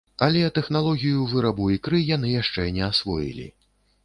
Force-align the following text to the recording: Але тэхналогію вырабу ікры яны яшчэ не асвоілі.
Але 0.27 0.39
тэхналогію 0.55 1.25
вырабу 1.33 1.67
ікры 1.77 2.01
яны 2.15 2.33
яшчэ 2.41 2.67
не 2.79 2.83
асвоілі. 2.91 3.47